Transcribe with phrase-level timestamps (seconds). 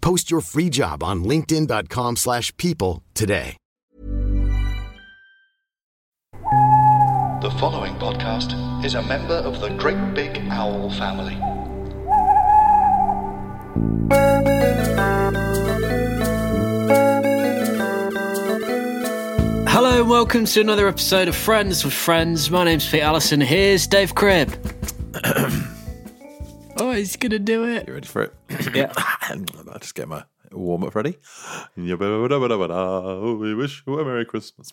[0.00, 3.56] Post your free job on linkedin.com/people slash people today.
[7.42, 8.54] The following podcast
[8.84, 11.36] is a member of the Great Big Owl family.
[19.68, 22.50] Hello and welcome to another episode of Friends with Friends.
[22.50, 23.40] My name's Pete Allison.
[23.40, 24.52] Here's Dave Cribb.
[26.78, 27.86] oh, he's gonna do it.
[27.86, 28.34] You ready for it?
[28.74, 28.92] Yeah.
[29.22, 31.18] I'll just get my warm up ready.
[31.76, 31.92] We
[33.54, 34.72] wish you a Merry Christmas.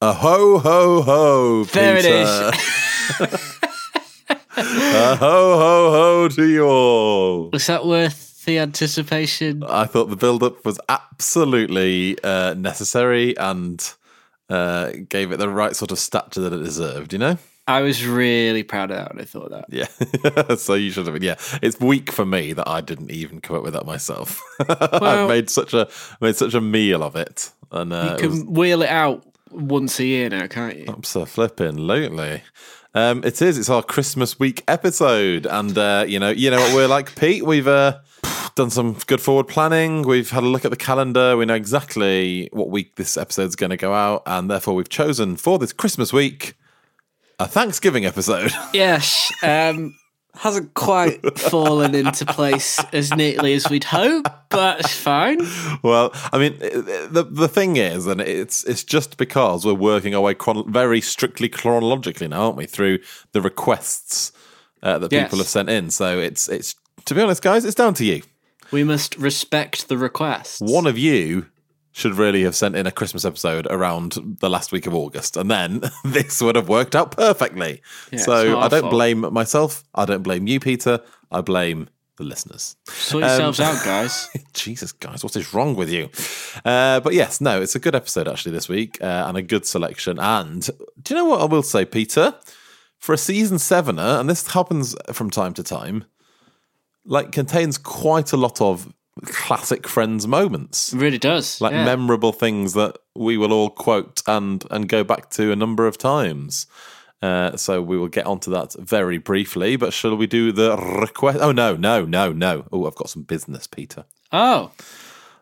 [0.00, 1.64] A ho ho ho.
[1.64, 2.50] There it Peter.
[4.56, 7.50] a ho ho ho to you all.
[7.50, 9.62] Was that worth the anticipation?
[9.64, 13.94] I thought the build up was absolutely uh, necessary and
[14.48, 17.38] uh, gave it the right sort of stature that it deserved, you know?
[17.68, 19.66] I was really proud of that when I thought that.
[19.68, 20.54] Yeah.
[20.56, 21.22] so you should have been.
[21.22, 21.36] Yeah.
[21.62, 24.40] It's weak for me that I didn't even come up with that myself.
[24.68, 25.88] I Well- made such a
[26.20, 27.50] made such a meal of it.
[27.70, 31.00] And uh, You it was can wheel it out once a year now, can't you?
[31.04, 32.42] so flipping lately.
[32.94, 33.56] Um, it is.
[33.56, 37.46] It's our Christmas week episode, and uh, you know, you know what we're like, Pete.
[37.46, 38.00] We've uh,
[38.54, 40.02] done some good forward planning.
[40.02, 41.34] We've had a look at the calendar.
[41.38, 45.36] We know exactly what week this episode's going to go out, and therefore we've chosen
[45.36, 46.54] for this Christmas week
[47.38, 48.50] a Thanksgiving episode.
[48.72, 49.30] Yes.
[49.42, 49.94] Um,
[50.34, 55.38] hasn't quite fallen into place as neatly as we'd hope, but it's fine.
[55.82, 60.22] well, I mean, the the thing is, and it's it's just because we're working our
[60.22, 62.64] way chron- very strictly chronologically now, aren't we?
[62.66, 63.00] Through
[63.32, 64.32] the requests
[64.82, 65.38] uh, that people Yes.
[65.38, 65.90] have sent in.
[65.90, 68.22] So it's it's to be honest, guys, it's down to you.
[68.70, 70.60] We must respect the requests.
[70.60, 71.46] One of you
[71.92, 75.50] should really have sent in a Christmas episode around the last week of August, and
[75.50, 77.82] then this would have worked out perfectly.
[78.10, 78.90] Yeah, so I don't fault.
[78.92, 79.84] blame myself.
[79.94, 81.00] I don't blame you, Peter.
[81.30, 82.76] I blame the listeners.
[82.88, 84.28] Sort yourselves Um, out, guys.
[84.54, 86.08] Jesus, guys, what is wrong with you?
[86.64, 89.64] Uh, but yes, no, it's a good episode actually this week, uh, and a good
[89.66, 90.18] selection.
[90.18, 90.62] And
[91.02, 92.34] do you know what I will say, Peter?
[92.98, 96.04] For a season sevener, and this happens from time to time,
[97.04, 98.92] like contains quite a lot of
[99.26, 101.60] classic Friends moments It really does.
[101.60, 101.84] like yeah.
[101.84, 105.98] memorable things that we will all quote and and go back to a number of
[105.98, 106.66] times.
[107.20, 109.76] Uh, so we will get onto that very briefly.
[109.76, 111.38] But shall we do the request?
[111.40, 112.64] Oh no, no, no, no!
[112.72, 114.04] Oh, I've got some business, Peter.
[114.32, 114.72] Oh,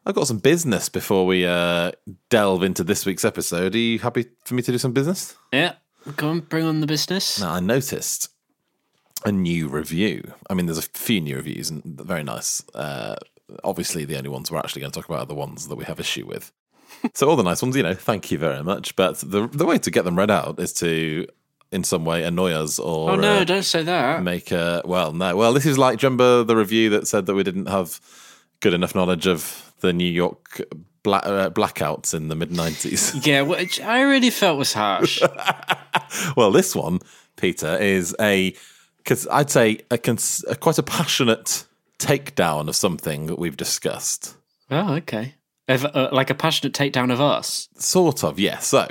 [0.05, 1.93] I've got some business before we uh,
[2.29, 3.75] delve into this week's episode.
[3.75, 5.37] Are you happy for me to do some business?
[5.53, 5.75] yeah.
[6.17, 7.39] Go on, bring on the business.
[7.41, 8.31] Now, I noticed
[9.27, 10.33] a new review.
[10.49, 12.63] I mean, there's a few new reviews and very nice.
[12.75, 13.17] Uh,
[13.65, 15.85] obviously, the only ones we're actually going to talk about are the ones that we
[15.85, 16.53] have issue with.
[17.15, 18.97] so, all the nice ones, you know, thank you very much.
[18.97, 21.27] But the the way to get them read out is to,
[21.71, 24.23] in some way, annoy us or Oh no, uh, don't say that.
[24.23, 24.83] make a.
[24.85, 25.37] Well, no.
[25.37, 28.01] Well, this is like, remember the review that said that we didn't have
[28.61, 30.61] good enough knowledge of the New York
[31.03, 33.25] black, uh, blackouts in the mid 90s?
[33.27, 35.23] Yeah, which I really felt was harsh.
[36.37, 36.99] Well, this one,
[37.37, 38.55] Peter, is a
[38.99, 41.65] because I'd say a, cons- a quite a passionate
[42.01, 44.37] takedown of something that we've discussed.
[44.71, 45.35] oh, okay.
[45.69, 47.69] If, uh, like a passionate takedown of us.
[47.77, 48.59] Sort of, yeah.
[48.59, 48.89] So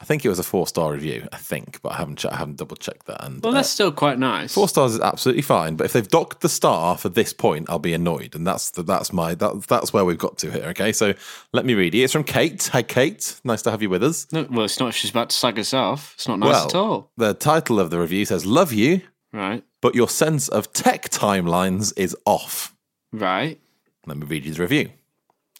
[0.00, 1.26] I think it was a four star review.
[1.32, 3.24] I think, but I haven't che- I haven't double checked that.
[3.24, 4.52] And Well, uh, that's still quite nice.
[4.52, 5.76] four stars is absolutely fine.
[5.76, 8.82] But if they've docked the star for this point, I'll be annoyed, and that's the,
[8.82, 10.64] that's my that, that's where we've got to here.
[10.72, 11.14] Okay, so
[11.54, 12.00] let me read it.
[12.02, 12.68] It's from Kate.
[12.74, 13.40] Hi, Kate.
[13.44, 14.26] Nice to have you with us.
[14.30, 16.12] No, well, it's not she's about to slag us off.
[16.16, 17.12] It's not nice well, at all.
[17.16, 19.00] the title of the review says "Love you."
[19.32, 22.74] Right, But your sense of tech timelines is off.
[23.12, 23.58] right.
[24.06, 24.90] Let me read you the review,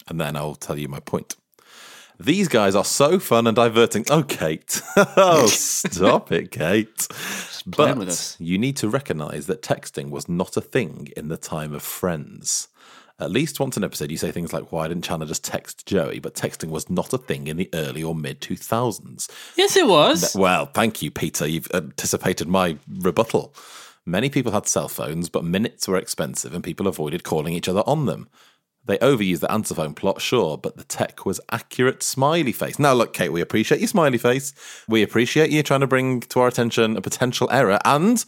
[0.07, 1.35] and then I'll tell you my point.
[2.19, 4.05] These guys are so fun and diverting.
[4.09, 4.81] Oh, Kate.
[4.95, 7.07] oh, stop it, Kate.
[7.67, 8.35] But with us.
[8.39, 12.69] you need to recognize that texting was not a thing in the time of friends.
[13.19, 16.17] At least once an episode, you say things like, Why didn't Chandler just text Joey?
[16.17, 19.29] But texting was not a thing in the early or mid 2000s.
[19.55, 20.35] Yes, it was.
[20.35, 21.45] Well, thank you, Peter.
[21.45, 23.53] You've anticipated my rebuttal.
[24.05, 27.83] Many people had cell phones, but minutes were expensive and people avoided calling each other
[27.85, 28.29] on them.
[28.85, 32.79] They overused the answer phone plot, sure, but the tech was accurate smiley face.
[32.79, 34.53] Now, look, Kate, we appreciate your smiley face.
[34.87, 38.25] We appreciate you trying to bring to our attention a potential error, and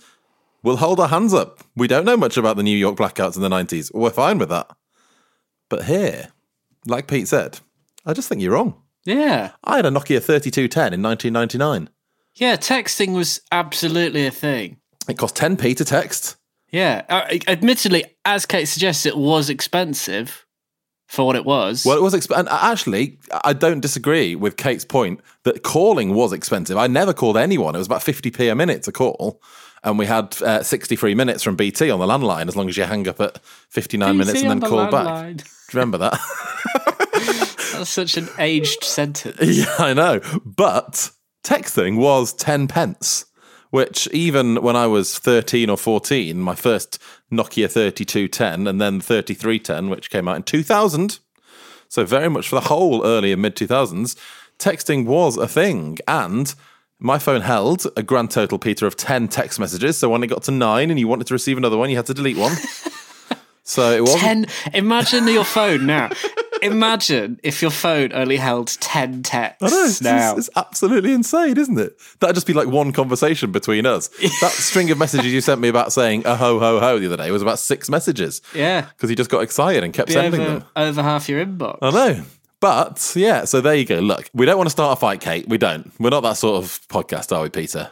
[0.61, 1.63] we'll hold our hands up.
[1.75, 3.91] We don't know much about the New York blackouts in the 90s.
[3.95, 4.69] We're fine with that.
[5.69, 6.29] But here,
[6.85, 7.59] like Pete said,
[8.05, 8.79] I just think you're wrong.
[9.05, 9.51] Yeah.
[9.63, 11.89] I had a Nokia 3210 in 1999.
[12.35, 14.77] Yeah, texting was absolutely a thing.
[15.07, 16.37] It cost 10p to text.
[16.71, 17.03] Yeah.
[17.09, 20.45] Uh, admittedly, as Kate suggests, it was expensive
[21.07, 21.85] for what it was.
[21.85, 26.33] Well, it was exp- and actually, I don't disagree with Kate's point that calling was
[26.33, 26.77] expensive.
[26.77, 27.75] I never called anyone.
[27.75, 29.41] It was about 50p a minute to call.
[29.83, 32.85] And we had uh, 63 minutes from BT on the landline as long as you
[32.85, 33.39] hang up at
[33.69, 35.05] 59 minutes and then the call back.
[35.05, 35.37] landline.
[35.37, 36.19] Do you remember that?
[37.73, 39.37] That's such an aged sentence.
[39.41, 40.21] yeah, I know.
[40.45, 41.11] But
[41.43, 43.25] texting was 10 pence,
[43.73, 49.89] which even when I was 13 or 14, my first Nokia 3210 and then 3310,
[49.89, 51.17] which came out in 2000,
[51.89, 54.15] so very much for the whole early and mid 2000s,
[54.59, 55.97] texting was a thing.
[56.07, 56.53] And
[56.99, 59.97] my phone held a grand total, Peter, of 10 text messages.
[59.97, 62.05] So when it got to nine and you wanted to receive another one, you had
[62.05, 62.55] to delete one.
[63.63, 64.45] so it was Ten.
[64.75, 66.11] Imagine your phone now.
[66.63, 70.31] Imagine if your phone only held ten texts I know, it's, now.
[70.37, 71.97] it's, it's absolutely insane, isn't it?
[72.19, 74.07] That'd just be like one conversation between us.
[74.41, 77.17] that string of messages you sent me about saying a ho ho ho the other
[77.17, 78.41] day was about six messages.
[78.55, 80.65] yeah, Because you just got excited and kept be sending over, them.
[80.75, 81.77] over half your inbox.
[81.81, 82.23] I know.
[82.59, 83.99] But yeah, so there you go.
[83.99, 85.47] Look, we don't want to start a fight, Kate.
[85.49, 85.91] We don't.
[85.99, 87.89] We're not that sort of podcast, are we, Peter?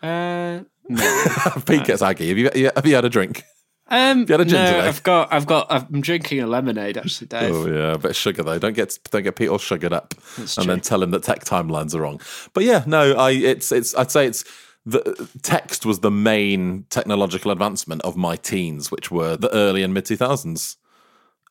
[0.00, 1.62] Uh, no.
[1.66, 2.28] Pete gets aggy.
[2.28, 3.42] Have you, have you had a drink?
[3.90, 4.86] Um, you had a gin no, today?
[4.86, 7.54] I've got, I've got, I'm drinking a lemonade actually, Dave.
[7.54, 8.58] Oh yeah, a bit of sugar though.
[8.58, 10.74] Don't get don't get Pete all sugared up, That's and true.
[10.74, 12.20] then tell him that tech timelines are wrong.
[12.52, 14.44] But yeah, no, I it's it's I'd say it's
[14.84, 19.94] the text was the main technological advancement of my teens, which were the early and
[19.94, 20.76] mid two thousands.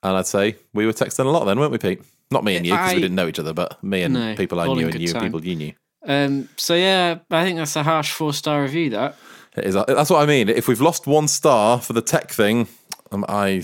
[0.04, 2.02] And I'd say we were texting a lot then, weren't we, Pete?
[2.30, 4.60] Not me and you because we didn't know each other, but me and No, people
[4.60, 5.24] I knew and you, and time.
[5.24, 5.74] people you knew.
[6.06, 8.92] Um, so yeah, I think that's a harsh four star review.
[8.92, 9.16] That
[9.58, 10.50] It is, that's what I mean.
[10.50, 12.68] If we've lost one star for the tech thing,
[13.12, 13.64] um, I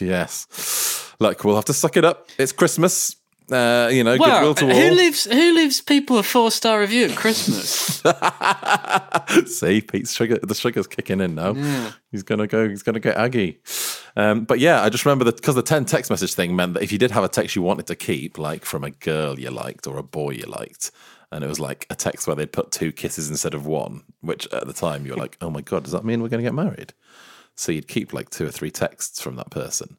[0.00, 1.14] yes.
[1.20, 2.28] Look, we'll have to suck it up.
[2.38, 3.16] It's Christmas.
[3.50, 4.94] Uh, you know, well, goodwill to who all.
[4.94, 8.02] leaves who leaves people a four star review at Christmas?
[9.58, 11.54] See, Pete's sugar, the sugar's kicking in now.
[12.10, 12.68] He's gonna go.
[12.68, 13.60] He's gonna get aggy.
[14.16, 16.82] Um, but yeah, I just remember that because the ten text message thing meant that
[16.82, 19.50] if you did have a text you wanted to keep, like from a girl you
[19.50, 20.90] liked or a boy you liked,
[21.30, 24.46] and it was like a text where they'd put two kisses instead of one, which
[24.52, 26.54] at the time you were like, oh my god, does that mean we're gonna get
[26.54, 26.94] married?
[27.54, 29.96] So you'd keep like two or three texts from that person.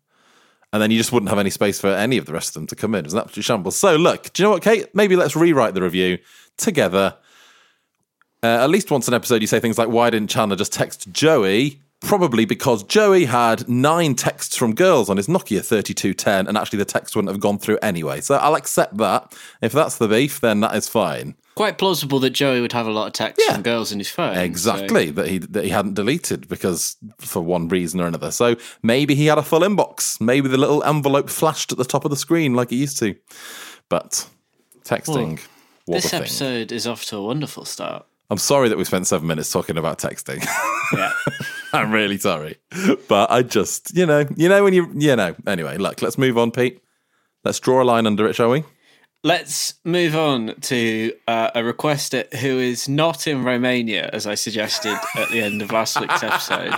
[0.71, 2.67] And then you just wouldn't have any space for any of the rest of them
[2.67, 2.99] to come in.
[2.99, 3.75] It was an absolute shambles.
[3.75, 4.93] So look, do you know what, Kate?
[4.93, 6.19] Maybe let's rewrite the review
[6.57, 7.15] together.
[8.41, 11.11] Uh, at least once an episode, you say things like, "Why didn't Chandler just text
[11.11, 16.77] Joey?" Probably because Joey had nine texts from girls on his Nokia 3210, and actually
[16.79, 18.21] the text wouldn't have gone through anyway.
[18.21, 19.35] So I'll accept that.
[19.61, 21.35] If that's the beef, then that is fine.
[21.55, 23.55] Quite plausible that Joey would have a lot of texts Yeah.
[23.55, 24.33] from girls in his phone.
[24.35, 28.31] so- Exactly that he that he hadn't deleted because for one reason or another.
[28.31, 30.21] So maybe he had a full inbox.
[30.21, 33.13] Maybe the little envelope flashed at the top of the screen like it used to.
[33.89, 34.25] But
[34.85, 35.41] texting
[35.85, 38.05] was This episode is off to a wonderful start.
[38.29, 40.45] I'm sorry that we spent seven minutes talking about texting.
[40.91, 41.11] Yeah.
[41.71, 42.55] I'm really sorry,
[43.07, 45.35] but I just, you know, you know when you, you know.
[45.45, 46.81] Anyway, look, let's move on, Pete.
[47.43, 48.63] Let's draw a line under it, shall we?
[49.23, 54.97] Let's move on to uh, a requester who is not in Romania, as I suggested
[55.15, 56.71] at the end of last week's episode,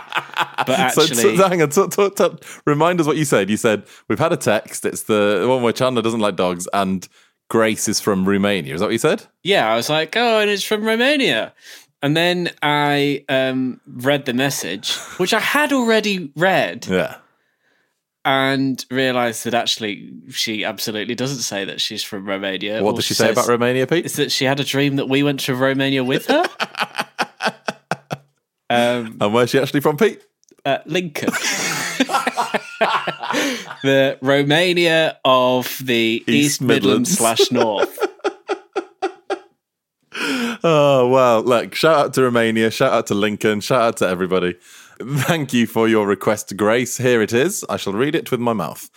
[0.68, 3.50] but So, actually, so hang on, t- t- t- remind us what you said.
[3.50, 4.86] You said we've had a text.
[4.86, 7.08] It's the one where Chandler doesn't like dogs, and
[7.52, 8.74] Grace is from Romania.
[8.74, 9.24] Is that what you said?
[9.44, 11.54] yeah, I was like, oh, and it's from Romania.
[12.02, 17.18] And then I um, read the message, which I had already read, Yeah.
[18.24, 22.82] and realised that actually she absolutely doesn't say that she's from Romania.
[22.82, 24.06] What All does she say about Romania, Pete?
[24.06, 26.44] Is that she had a dream that we went to Romania with her?
[28.70, 30.22] um, And where's she actually from, Pete?
[30.66, 31.30] uh, Lincoln.
[33.84, 37.12] the Romania of the East, Midlands.
[37.12, 37.98] Midlands slash North.
[40.64, 44.58] Oh, well, look, shout out to Romania, shout out to Lincoln, shout out to everybody.
[45.02, 46.98] Thank you for your request, Grace.
[46.98, 47.66] Here it is.
[47.68, 48.88] I shall read it with my mouth.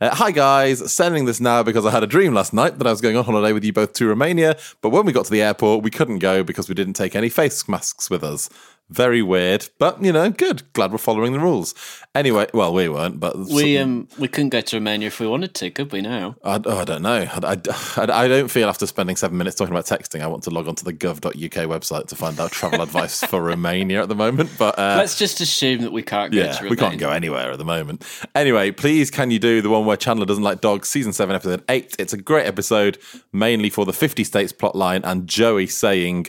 [0.00, 0.92] Uh, hi, guys.
[0.92, 3.24] Sending this now because I had a dream last night that I was going on
[3.24, 6.18] holiday with you both to Romania, but when we got to the airport, we couldn't
[6.18, 8.50] go because we didn't take any face masks with us.
[8.90, 10.70] Very weird, but you know, good.
[10.74, 11.74] Glad we're following the rules.
[12.14, 15.54] Anyway, well, we weren't, but We um we couldn't go to Romania if we wanted
[15.54, 16.02] to, could we?
[16.02, 17.26] Now I, oh, I don't know.
[17.32, 17.56] I,
[17.96, 20.68] I, I don't feel after spending seven minutes talking about texting, I want to log
[20.68, 24.50] onto the gov.uk website to find out travel advice for Romania at the moment.
[24.58, 26.38] But uh, let's just assume that we can't go.
[26.38, 28.04] yeah, we can't go anywhere at the moment.
[28.34, 31.64] Anyway, please can you do the one where Chandler doesn't like dogs, season seven, episode
[31.70, 31.96] eight?
[31.98, 32.98] It's a great episode,
[33.32, 36.26] mainly for the 50 states plot line and Joey saying,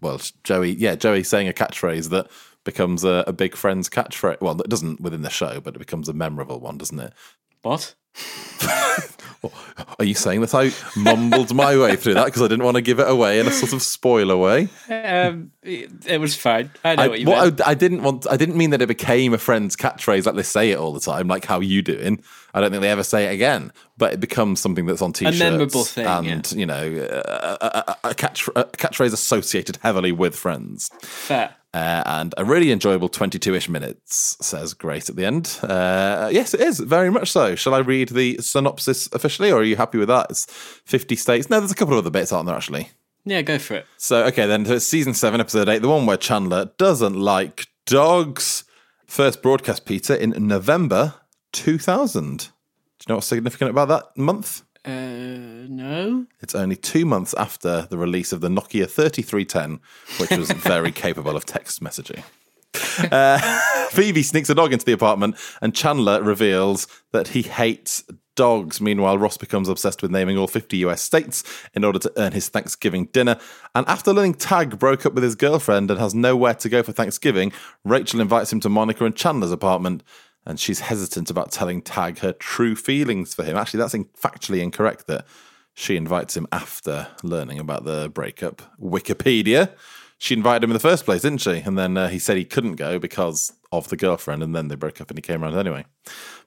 [0.00, 2.30] well, Joey, yeah, Joey saying a catchphrase that
[2.64, 4.40] becomes a, a big friend's catchphrase.
[4.40, 7.12] Well, it doesn't within the show, but it becomes a memorable one, doesn't it?
[7.62, 7.94] What?
[9.98, 12.82] Are you saying that I mumbled my way through that because I didn't want to
[12.82, 14.68] give it away in a sort of spoiler way?
[14.88, 16.70] Um, it, was fine.
[16.84, 17.60] I know I, what you what.
[17.60, 18.26] I, I didn't want.
[18.30, 21.00] I didn't mean that it became a friend's catchphrase like they say it all the
[21.00, 24.20] time, like "How you doing?" I don't think they ever say it again, but it
[24.20, 28.64] becomes something that's on t-shirts memorable thing, and you know, a, a, a, catch, a
[28.64, 30.90] catchphrase associated heavily with friends.
[31.00, 31.54] Fair.
[31.72, 36.60] Uh, and a really enjoyable 22-ish minutes says great at the end uh, yes it
[36.60, 40.08] is very much so shall i read the synopsis officially or are you happy with
[40.08, 42.88] that it's 50 states no there's a couple of other bits aren't there actually
[43.24, 43.86] Yeah, go for it.
[43.98, 47.66] so okay, then so it's season seven, episode eight, the one where Chandler doesn't like
[47.86, 48.64] dogs.
[49.06, 51.14] First broadcast, Peter, in November
[51.52, 52.38] two thousand.
[52.98, 54.62] Do you know what's significant about that month?
[54.84, 56.26] Uh, no.
[56.40, 59.80] It's only two months after the release of the Nokia 3310,
[60.18, 62.22] which was very capable of text messaging.
[63.10, 63.38] Uh,
[63.90, 68.04] Phoebe sneaks a dog into the apartment, and Chandler reveals that he hates
[68.36, 68.80] dogs.
[68.80, 71.44] Meanwhile, Ross becomes obsessed with naming all 50 US states
[71.74, 73.38] in order to earn his Thanksgiving dinner.
[73.74, 76.92] And after learning Tag broke up with his girlfriend and has nowhere to go for
[76.92, 77.52] Thanksgiving,
[77.84, 80.02] Rachel invites him to Monica and Chandler's apartment.
[80.46, 83.56] And she's hesitant about telling Tag her true feelings for him.
[83.56, 85.26] Actually, that's in- factually incorrect that
[85.74, 88.62] she invites him after learning about the breakup.
[88.80, 89.72] Wikipedia.
[90.18, 91.58] She invited him in the first place, didn't she?
[91.60, 94.74] And then uh, he said he couldn't go because of the girlfriend, and then they
[94.74, 95.84] broke up and he came around anyway.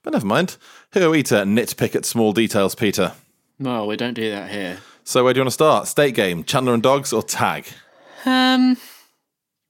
[0.04, 0.58] But never mind.
[0.92, 3.14] Who are we to nitpick at small details, Peter?
[3.58, 4.80] No, we don't do that here.
[5.04, 5.88] So where do you want to start?
[5.88, 7.66] State game, Chandler and Dogs, or Tag?
[8.26, 8.78] Um,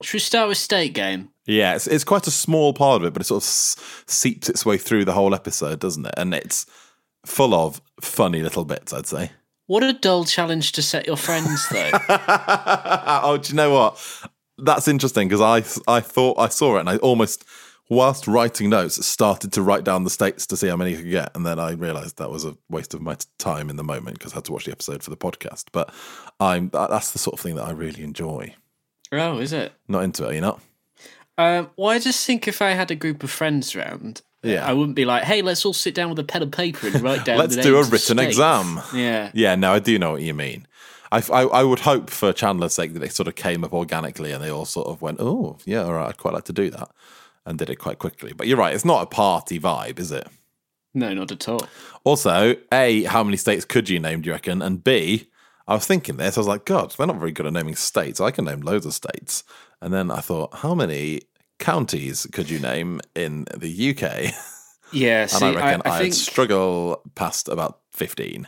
[0.03, 1.29] should we start with state game?
[1.45, 3.75] Yeah, it's, it's quite a small part of it, but it sort of s-
[4.07, 6.13] seeps its way through the whole episode, doesn't it?
[6.17, 6.65] And it's
[7.25, 9.31] full of funny little bits, I'd say.
[9.67, 11.91] What a dull challenge to set your friends, though.
[11.97, 13.99] oh, do you know what?
[14.57, 17.43] That's interesting because I I thought I saw it and I almost,
[17.89, 21.09] whilst writing notes, started to write down the states to see how many I could
[21.09, 24.19] get, and then I realised that was a waste of my time in the moment
[24.19, 25.65] because I had to watch the episode for the podcast.
[25.71, 25.93] But
[26.39, 28.53] I'm that- that's the sort of thing that I really enjoy.
[29.19, 29.73] Oh, is it?
[29.87, 30.61] Not into it, are you not?
[31.37, 34.65] Um, well, I just think if I had a group of friends around, Yeah.
[34.67, 37.01] I wouldn't be like, "Hey, let's all sit down with a pen and paper and
[37.01, 38.81] write down." Let's do a written states." exam.
[38.93, 40.67] Yeah, Yeah, no, I do know what you mean.
[41.11, 44.31] I, I, I would hope for Chandler's sake that it sort of came up organically
[44.31, 46.71] and they all sort of went, oh, yeah, all right, I'd quite like to do
[46.71, 46.89] that.
[47.45, 48.33] And did it quite quickly.
[48.33, 50.27] But you're right, it's not a party vibe, is it?
[50.95, 51.67] no, not at all.
[52.03, 54.61] Also, A, how many states could you name, do you reckon?
[54.61, 55.27] And B,
[55.67, 58.19] I was thinking this, I was like, God, they're not very good at naming states.
[58.19, 59.43] I can name loads of states.
[59.81, 61.21] And then I thought, how many
[61.59, 64.33] counties could you name in the UK?
[64.95, 68.47] Yeah, And I reckon I, I'd think struggle past about 15.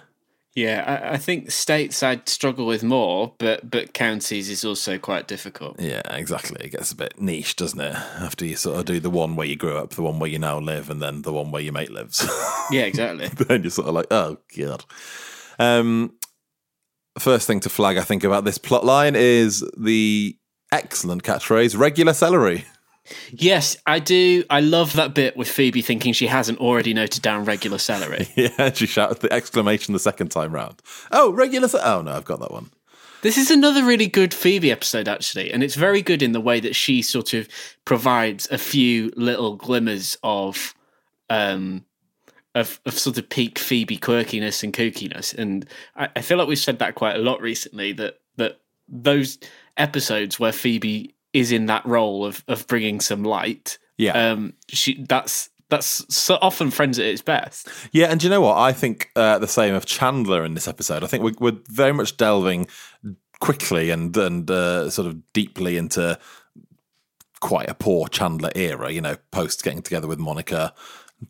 [0.54, 5.28] yeah, I, I think states I'd struggle with more, but but counties is also quite
[5.28, 5.80] difficult.
[5.80, 6.64] Yeah, exactly.
[6.64, 7.96] It gets a bit niche, doesn't it?
[8.20, 10.38] After you sort of do the one where you grew up, the one where you
[10.38, 12.24] now live, and then the one where your mate lives.
[12.70, 13.28] Yeah, exactly.
[13.48, 14.86] then you're sort of like, oh god.
[15.58, 16.14] Um,
[17.20, 20.38] first thing to flag, I think, about this plot line is the
[20.72, 22.66] excellent catchphrase "regular celery."
[23.32, 24.44] yes, I do.
[24.50, 28.28] I love that bit with Phoebe thinking she hasn't already noted down regular celery.
[28.36, 30.82] yeah, she shouted the exclamation the second time round.
[31.12, 31.68] Oh, regular.
[31.68, 32.72] Ce- oh no, I've got that one.
[33.22, 36.60] This is another really good Phoebe episode, actually, and it's very good in the way
[36.60, 37.48] that she sort of
[37.84, 40.76] provides a few little glimmers of,
[41.32, 41.86] um,
[42.56, 46.58] of, of sort of peak Phoebe quirkiness and kookiness, and I, I feel like we've
[46.58, 47.94] said that quite a lot recently.
[47.94, 49.38] That that those
[49.78, 54.32] episodes where Phoebe is in that role of of bringing some light, Yeah.
[54.32, 57.68] um, she that's that's so often friends at its best.
[57.92, 58.58] Yeah, and do you know what?
[58.58, 61.04] I think uh, the same of Chandler in this episode.
[61.04, 62.68] I think we're, we're very much delving
[63.40, 66.18] quickly and and uh, sort of deeply into
[67.42, 68.92] quite a poor Chandler era.
[68.92, 70.74] You know, post getting together with Monica,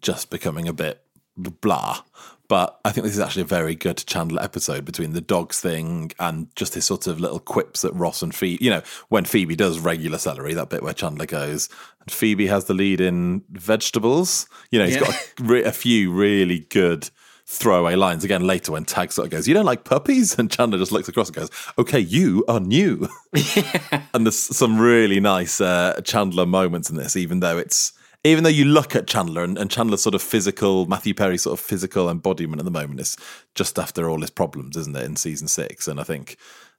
[0.01, 1.01] just becoming a bit
[1.37, 2.01] blah.
[2.47, 6.11] But I think this is actually a very good Chandler episode between the dogs thing
[6.19, 8.63] and just his sort of little quips at Ross and Phoebe.
[8.63, 11.69] You know, when Phoebe does regular celery, that bit where Chandler goes,
[12.01, 14.47] and Phoebe has the lead in vegetables.
[14.69, 15.01] You know, he's Yeah.
[15.39, 17.09] got a, a few really good
[17.47, 20.77] throwaway lines again later when Tag sort of goes, "You don't like puppies," and Chandler
[20.77, 21.49] just looks across and goes,
[21.79, 23.07] "Okay, you are new."
[24.13, 27.91] and there's some really nice uh, Chandler moments in this, even though it's
[28.25, 31.59] even though you look at Chandler and, and Chandler's sort of physical, Matthew Perry sort
[31.59, 33.15] of physical embodiment at the moment is
[33.53, 35.03] just after all his problems, isn't it?
[35.03, 36.37] In season six, and I think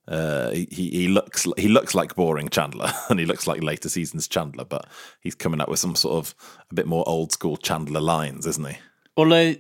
[0.09, 4.27] uh, he he looks he looks like boring Chandler, and he looks like later seasons
[4.27, 4.89] Chandler, but
[5.21, 6.35] he's coming up with some sort of
[6.71, 8.79] a bit more old school Chandler lines, isn't he?
[9.17, 9.55] Although,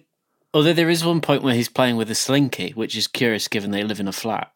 [0.52, 3.70] although there is one point where he's playing with a slinky, which is curious given
[3.70, 4.52] they live in a flat.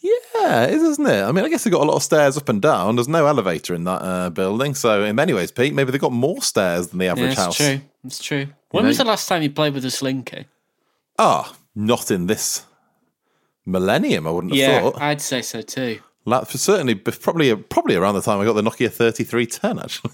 [0.00, 1.22] Yeah, it is, isn't it?
[1.22, 2.96] I mean, I guess they've got a lot of stairs up and down.
[2.96, 6.12] There's no elevator in that uh, building, so in many ways, Pete, maybe they've got
[6.12, 7.56] more stairs than the Yeah, average it's house.
[7.56, 7.80] true.
[8.04, 8.46] It's true.
[8.70, 10.46] When know- was the last time you played with a slinky?
[11.18, 12.64] Ah, not in this
[13.66, 14.26] millennium.
[14.26, 15.00] I wouldn't have yeah, thought.
[15.00, 16.00] I'd say so too.
[16.24, 19.78] Like, for certainly, probably probably around the time I got the Nokia 3310.
[19.78, 20.12] Actually,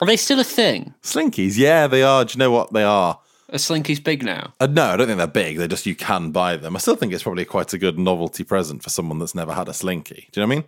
[0.00, 0.94] Are they still a thing?
[1.02, 2.24] Slinkies, yeah, they are.
[2.24, 3.18] Do you know what they are?
[3.52, 4.54] A slinky's big now.
[4.60, 5.58] Uh, no, I don't think they're big.
[5.58, 6.76] They're just you can buy them.
[6.76, 9.68] I still think it's probably quite a good novelty present for someone that's never had
[9.68, 10.28] a slinky.
[10.30, 10.64] Do you know what I mean?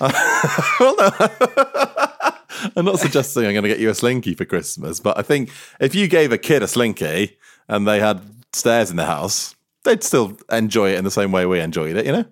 [0.80, 1.10] well, no.
[2.76, 5.50] I'm not suggesting I'm going to get you a slinky for Christmas, but I think
[5.80, 7.36] if you gave a kid a slinky
[7.68, 8.22] and they had
[8.52, 12.06] stairs in the house, they'd still enjoy it in the same way we enjoyed it.
[12.06, 12.24] You know,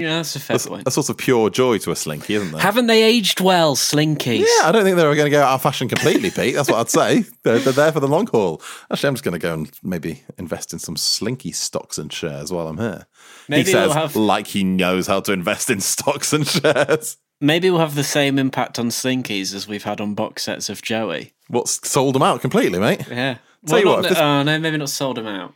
[0.00, 0.82] Yeah, that's a fair That's point.
[0.86, 2.60] a sort of pure joy to a slinky, isn't there?
[2.60, 4.40] Haven't they aged well, slinkies?
[4.40, 6.54] Yeah, I don't think they're going to go out of fashion completely, Pete.
[6.54, 7.24] That's what I'd say.
[7.42, 8.60] They're, they're there for the long haul.
[8.90, 12.52] Actually, I'm just going to go and maybe invest in some Slinky stocks and shares
[12.52, 13.06] while I'm here.
[13.48, 17.16] Maybe he says, we'll have- like he knows how to invest in stocks and shares.
[17.40, 20.82] Maybe we'll have the same impact on slinkies as we've had on box sets of
[20.82, 21.32] Joey.
[21.48, 23.06] What's sold them out completely, mate?
[23.10, 23.38] Yeah.
[23.66, 25.54] Tell you what, this- oh no, maybe not sold them out.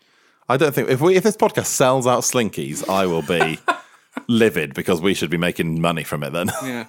[0.48, 3.58] I don't think if we if this podcast sells out Slinkies, I will be
[4.28, 6.50] livid because we should be making money from it then.
[6.62, 6.86] Yeah.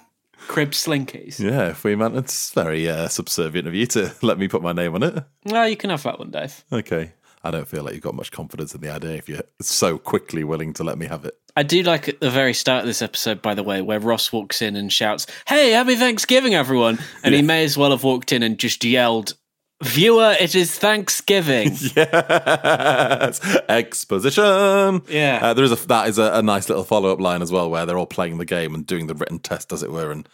[0.48, 1.40] Crib slinkies.
[1.40, 4.72] yeah, if we man, it's very uh, subservient of you to let me put my
[4.72, 5.24] name on it.
[5.44, 6.64] Well, you can have that one, Dave.
[6.72, 7.12] Okay.
[7.42, 10.42] I don't feel like you've got much confidence in the idea if you're so quickly
[10.42, 11.34] willing to let me have it.
[11.54, 14.32] I do like at the very start of this episode, by the way, where Ross
[14.32, 16.98] walks in and shouts, Hey, happy Thanksgiving, everyone.
[17.22, 19.34] And he may as well have walked in and just yelled,
[19.82, 21.76] Viewer, it is Thanksgiving.
[21.96, 25.02] Yes, exposition.
[25.08, 25.40] Yeah.
[25.42, 27.70] uh, there is a that is a, a nice little follow up line as well,
[27.70, 30.28] where they're all playing the game and doing the written test, as it were, and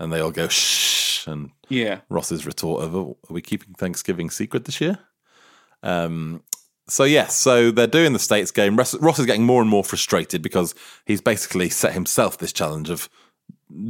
[0.00, 2.00] and they all go shh, and yeah.
[2.08, 4.98] Ross's retort of, oh, "Are we keeping Thanksgiving secret this year?"
[5.82, 6.42] Um.
[6.88, 8.76] So yes, so they're doing the states game.
[8.76, 10.72] Ross, Ross is getting more and more frustrated because
[11.04, 13.08] he's basically set himself this challenge of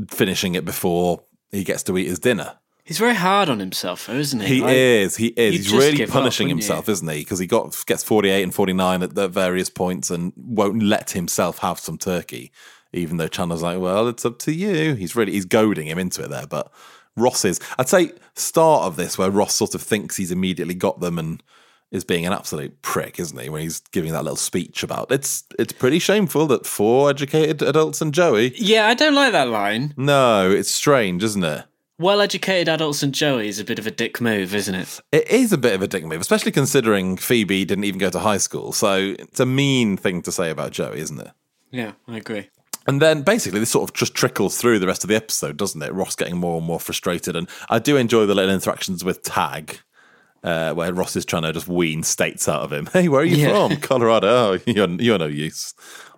[0.09, 2.59] finishing it before he gets to eat his dinner.
[2.87, 4.47] He's very hard on himself, though, isn't he?
[4.57, 5.17] He Like, is.
[5.17, 5.55] He is.
[5.57, 6.55] He's really up, punishing you?
[6.55, 7.19] himself, isn't he?
[7.19, 10.83] Because he got gets forty eight and forty nine at the various points and won't
[10.83, 12.53] let himself have some turkey,
[12.93, 16.23] even though Chandler's like, "Well, it's up to you." He's really he's goading him into
[16.23, 16.71] it there, but
[17.17, 17.59] Ross is.
[17.77, 21.43] I'd say start of this where Ross sort of thinks he's immediately got them and
[21.91, 23.49] is being an absolute prick, isn't he?
[23.49, 28.01] When he's giving that little speech about it's it's pretty shameful that four educated adults
[28.01, 28.53] and Joey.
[28.57, 29.93] Yeah, I don't like that line.
[29.97, 31.65] No, it's strange, isn't it?
[31.99, 35.01] Well educated adults and Joey is a bit of a dick move, isn't it?
[35.13, 38.19] It is a bit of a dick move, especially considering Phoebe didn't even go to
[38.19, 38.73] high school.
[38.73, 41.31] So it's a mean thing to say about Joey, isn't it?
[41.71, 42.51] Yeah, I agree.
[42.87, 45.81] And then basically this sort of just trickles through the rest of the episode, doesn't
[45.83, 45.93] it?
[45.95, 47.35] Ross getting more and more frustrated.
[47.35, 49.81] And I do enjoy the little interactions with Tag,
[50.45, 52.87] uh, where Ross is trying to just wean states out of him.
[52.93, 53.69] Hey, where are you Yeah.
[53.69, 53.79] from?
[53.79, 54.29] Colorado.
[54.29, 55.73] Oh, you're, you're no use.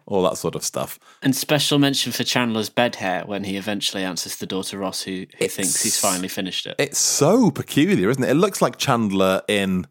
[0.08, 0.98] All that sort of stuff.
[1.22, 5.02] And special mention for Chandler's bed hair when he eventually answers the door to Ross,
[5.02, 6.76] who, who thinks he's finally finished it.
[6.78, 8.30] It's so peculiar, isn't it?
[8.30, 9.86] It looks like Chandler in,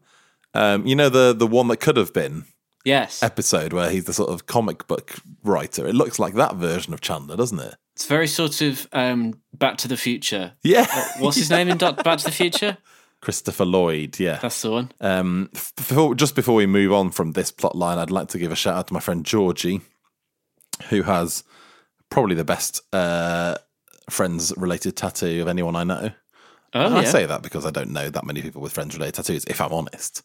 [0.54, 2.44] um, you know, the the one that could have been
[2.84, 3.22] yes.
[3.22, 5.86] episode where he's the sort of comic book writer.
[5.86, 7.76] It looks like that version of Chandler, doesn't it?
[7.94, 10.52] It's very sort of um, Back to the Future.
[10.62, 10.86] Yeah.
[11.18, 12.78] What's his name in Back to the Future?
[13.20, 14.38] Christopher Lloyd, yeah.
[14.40, 14.92] That's the one.
[15.00, 18.52] Um, before, just before we move on from this plot line, I'd like to give
[18.52, 19.80] a shout out to my friend Georgie,
[20.90, 21.44] who has
[22.10, 23.56] probably the best uh,
[24.10, 26.10] friends related tattoo of anyone I know.
[26.74, 26.96] Oh, yeah.
[26.96, 29.60] I say that because I don't know that many people with friends related tattoos, if
[29.60, 30.22] I'm honest.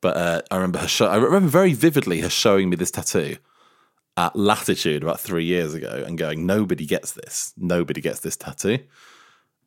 [0.00, 3.36] But uh, I remember her show, I remember very vividly her showing me this tattoo
[4.16, 7.52] at Latitude about three years ago and going, nobody gets this.
[7.56, 8.78] Nobody gets this tattoo.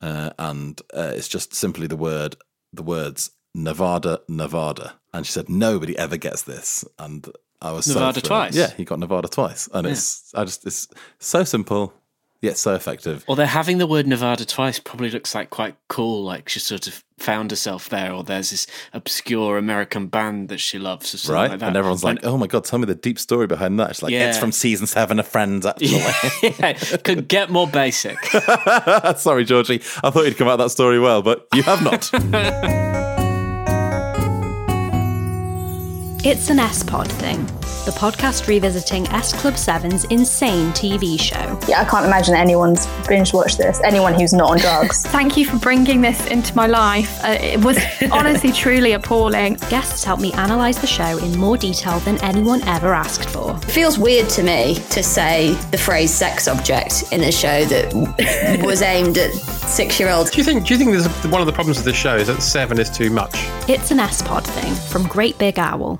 [0.01, 2.35] Uh, and uh, it's just simply the word,
[2.71, 4.99] the words Nevada, Nevada.
[5.13, 6.83] And she said, nobody ever gets this.
[6.97, 7.29] And
[7.63, 8.25] I was Nevada thrilled.
[8.25, 8.55] twice?
[8.55, 9.67] Yeah, he got Nevada twice.
[9.73, 10.87] And it's, I just, it's
[11.19, 11.93] so simple,
[12.41, 13.23] yet so effective.
[13.27, 17.03] Although having the word Nevada twice probably looks like quite cool, like she sort of
[17.17, 21.49] found herself there, or there's this obscure American band that she loves, or something right?
[21.51, 21.67] like that.
[21.69, 24.11] and everyone's like, "Oh my god, tell me the deep story behind that." She's like,
[24.11, 24.27] Yeah.
[24.27, 25.99] "It's from season seven of Friends." Actually,
[26.41, 28.17] yeah, could get more basic.
[29.17, 32.11] sorry, Georgie, I thought you'd come out that story well, but you have not.
[36.25, 37.45] It's an S Pod thing,
[37.83, 41.59] the podcast revisiting S Club 7's insane TV show.
[41.67, 43.81] Yeah, I can't imagine anyone's binge watched this.
[43.83, 45.03] Anyone who's not on drugs.
[45.07, 47.21] Thank you for bringing this into my life.
[47.25, 47.77] Uh, it was
[48.13, 49.55] honestly, truly appalling.
[49.69, 53.57] Guests helped me analyse the show in more detail than anyone ever asked for.
[53.57, 58.61] It feels weird to me to say the phrase sex object in a show that
[58.65, 60.31] was aimed at six year olds.
[60.31, 60.65] Do you think?
[60.65, 62.89] Do you think there's one of the problems with the show is that seven is
[62.89, 63.33] too much?
[63.67, 65.99] It's an S Pod thing from Great Big Owl.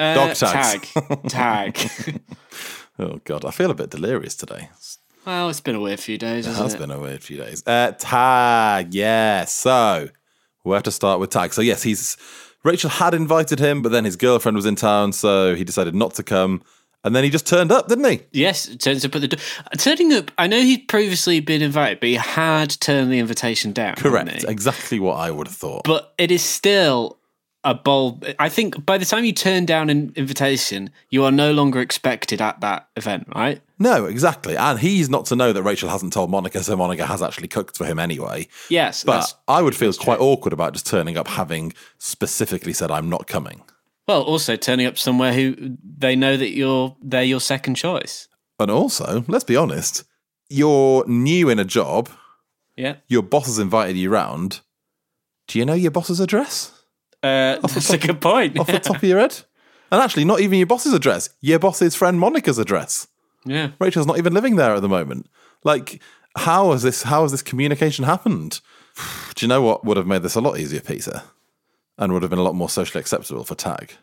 [0.00, 0.92] Uh, Dog tags.
[0.92, 1.28] Tag.
[1.28, 2.20] Tag.
[2.98, 4.68] Oh god, I feel a bit delirious today.
[5.24, 6.78] well, it's been a weird few days, It hasn't it?
[6.80, 7.62] been a weird few days.
[7.66, 9.46] Uh, tag, yeah.
[9.46, 10.10] So
[10.64, 11.54] we have to start with tag.
[11.54, 12.18] So yes, he's
[12.62, 16.12] Rachel had invited him, but then his girlfriend was in town, so he decided not
[16.14, 16.62] to come.
[17.02, 18.20] And then he just turned up, didn't he?
[18.32, 19.40] Yes, turns up at the door.
[19.78, 23.94] Turning up, I know he'd previously been invited, but he had turned the invitation down.
[23.94, 24.44] Correct.
[24.46, 25.84] Exactly what I would have thought.
[25.84, 27.16] But it is still
[27.64, 28.24] a bold.
[28.38, 32.40] I think by the time you turn down an invitation, you are no longer expected
[32.40, 33.60] at that event, right?
[33.78, 34.56] No, exactly.
[34.56, 37.76] And he's not to know that Rachel hasn't told Monica, so Monica has actually cooked
[37.76, 38.48] for him anyway.
[38.70, 43.08] Yes, But I would feel quite awkward about just turning up having specifically said I'm
[43.10, 43.62] not coming.
[44.08, 48.26] Well, also turning up somewhere who they know that you're they're your second choice.
[48.58, 50.04] And also, let's be honest,
[50.48, 52.08] you're new in a job,
[52.76, 52.96] Yeah.
[53.08, 54.60] your boss has invited you round.
[55.46, 56.72] Do you know your boss's address?
[57.22, 58.58] Uh, that's a good point.
[58.58, 59.40] Off the top of your head?
[59.92, 63.08] And actually, not even your boss's address, your boss's friend Monica's address.
[63.44, 63.70] Yeah.
[63.80, 65.28] Rachel's not even living there at the moment.
[65.64, 66.00] Like,
[66.36, 68.60] how has this how has this communication happened?
[69.34, 71.22] Do you know what would have made this a lot easier, Peter?
[71.98, 73.94] And would have been a lot more socially acceptable for Tag?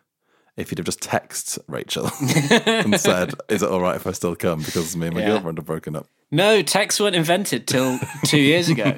[0.57, 2.09] If you'd have just texted Rachel
[2.61, 4.59] and said, Is it all right if I still come?
[4.63, 5.27] Because me and my Yeah.
[5.29, 6.07] girlfriend have broken up.
[6.31, 8.85] No, texts weren't invented till two years ago.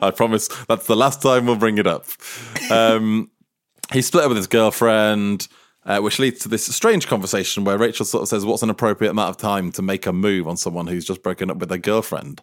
[0.00, 2.06] I promise that's the last time we'll bring it up.
[2.70, 3.30] Um,
[3.92, 5.48] he split up with his girlfriend,
[5.84, 9.10] uh, which leads to this strange conversation where Rachel sort of says, What's an appropriate
[9.10, 11.78] amount of time to make a move on someone who's just broken up with their
[11.78, 12.42] girlfriend?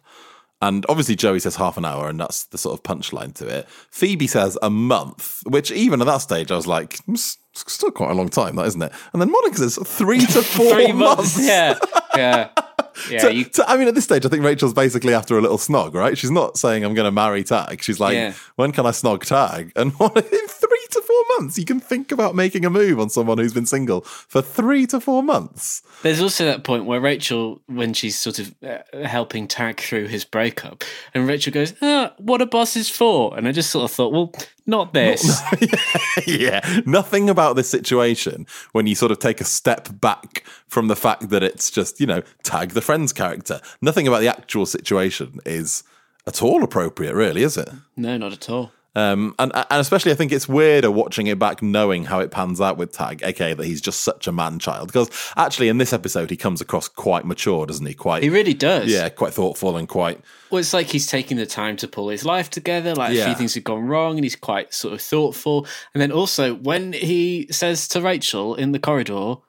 [0.60, 3.68] And obviously, Joey says half an hour, and that's the sort of punchline to it.
[3.90, 7.92] Phoebe says a month, which even at that stage, I was like, hmm, "It's still
[7.92, 8.90] quite a long time, that isn't it?
[9.12, 11.36] And then Monica says three to four Three months.
[11.36, 11.46] months.
[11.46, 11.78] Yeah.
[12.16, 12.48] Yeah.
[13.08, 13.20] Yeah.
[13.20, 15.56] So- you, so, I mean, at this stage, I think Rachel's basically after a little
[15.56, 16.18] snog, right?
[16.18, 17.80] She's not saying I'm going to marry Tag.
[17.80, 18.32] She's like, Yeah.
[18.56, 19.70] when can I snog Tag?
[19.76, 21.58] And three to four months.
[21.58, 25.00] You can think about making a move on someone who's been single for three to
[25.00, 25.82] four months.
[26.02, 30.24] There's also that point where Rachel, when she's sort of uh, helping Tag through his
[30.24, 34.12] breakup, and Rachel goes, ah, "What boss is for?" And I just sort of thought,
[34.12, 34.32] well,
[34.66, 35.40] not this.
[36.26, 40.96] yeah, nothing about this situation when you sort of take a step back from the
[40.96, 43.60] fact that it's just, you know, tag the friend's character.
[43.80, 45.82] Nothing about the actual situation is
[46.26, 47.70] at all appropriate, really, is it?
[47.96, 48.72] No, not at all.
[48.98, 52.60] Um, and, and especially, I think it's weirder watching it back, knowing how it pans
[52.60, 54.88] out with Tag, aka that he's just such a man child.
[54.88, 57.94] Because actually, in this episode, he comes across quite mature, doesn't he?
[57.94, 58.90] Quite, He really does.
[58.90, 62.24] yeah, quite thoughtful and quite Well, it's like he's taking the time to pull his
[62.24, 62.94] life together.
[62.94, 65.66] Like a few things have gone wrong, and he's quite sort of thoughtful.
[65.94, 69.44] And then also when he says to Rachel in the corridor, "Oh,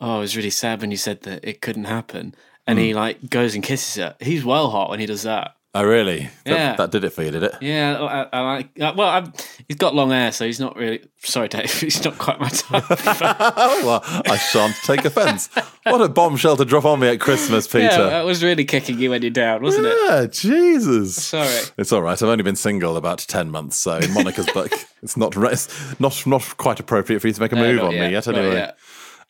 [0.00, 2.34] I was really sad when you said that it couldn't happen,"
[2.66, 4.16] and he like goes and kisses her.
[4.20, 5.54] He's well hot when he does that.
[5.72, 6.28] Oh, really?
[6.44, 6.76] That, Yeah.
[6.76, 7.54] that did it for you, did it?
[7.60, 8.70] Yeah, I, I like.
[8.80, 9.32] uh, Well, I'm,
[9.68, 11.04] he's got long hair, so he's not really.
[11.22, 11.70] Sorry, Dave.
[11.80, 12.88] He's not quite my type.
[13.10, 15.48] well, I shan't take offence.
[15.84, 17.84] What a bombshell to drop on me at Christmas, Peter.
[17.84, 19.96] Yeah, that was really kicking you when you're down, wasn't it?
[20.08, 21.22] Yeah, Jesus.
[21.22, 21.70] Sorry.
[21.78, 22.20] It's all right.
[22.20, 26.26] I've only been single about 10 months, so in Monica's book, it's not it's not
[26.26, 28.54] not quite appropriate for you to make a move on yet, me yet, anyway.
[28.54, 28.78] yet.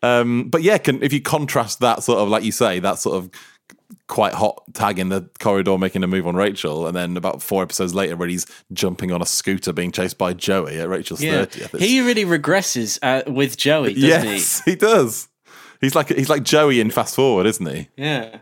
[0.02, 3.16] Um, but yeah, can, if you contrast that sort of, like you say, that sort
[3.16, 3.30] of
[4.08, 7.62] quite hot tag in the corridor making a move on Rachel, and then about four
[7.62, 11.44] episodes later, where he's jumping on a scooter being chased by Joey at Rachel's Yeah,
[11.46, 11.74] 30th.
[11.74, 14.74] it's- he really regresses uh, with Joey, doesn't yes, he?
[14.74, 15.28] does.
[15.80, 17.88] He's like he's like Joey in Fast Forward, isn't he?
[17.96, 18.02] he?
[18.02, 18.38] Yeah.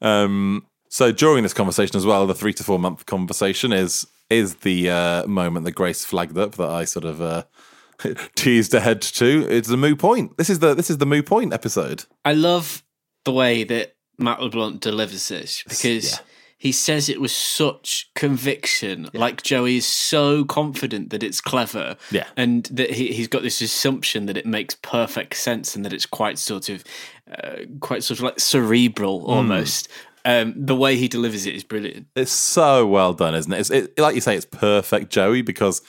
[0.00, 4.56] Um, so during this conversation as well, the three to four month conversation is is
[4.56, 7.42] the uh, moment that Grace flagged up that I sort of uh,
[8.34, 9.46] teased ahead to.
[9.50, 10.36] It's the moo point.
[10.38, 12.04] This is the this is the moo point episode.
[12.24, 12.82] I love
[13.24, 16.20] the way that Matt LeBlanc delivers this because
[16.60, 19.08] he says it with such conviction.
[19.14, 21.96] Like Joey is so confident that it's clever.
[22.10, 22.26] Yeah.
[22.36, 26.04] And that he, he's got this assumption that it makes perfect sense and that it's
[26.04, 26.84] quite sort of,
[27.32, 29.88] uh, quite sort of like cerebral almost.
[30.26, 32.08] Um, the way he delivers it is brilliant.
[32.14, 33.60] It's so well done, isn't it?
[33.60, 35.80] It's it, like you say, it's perfect, Joey, because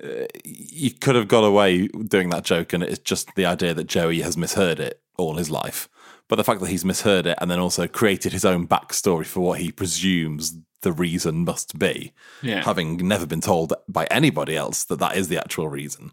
[0.00, 3.88] uh, you could have got away doing that joke, and it's just the idea that
[3.88, 5.88] Joey has misheard it all his life.
[6.28, 9.40] But the fact that he's misheard it and then also created his own backstory for
[9.40, 12.62] what he presumes the reason must be, Yeah.
[12.64, 16.12] having never been told by anybody else that that is the actual reason.